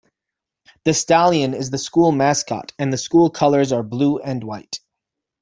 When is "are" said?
3.71-3.83